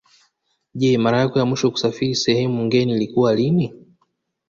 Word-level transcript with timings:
Je 0.79 0.89
mara 1.03 1.17
yako 1.21 1.35
ya 1.39 1.45
mwisho 1.45 1.71
kusafiri 1.71 2.15
sehemu 2.15 2.65
ngeni 2.65 2.91
ilikuwa 2.93 3.35
lini 3.35 3.73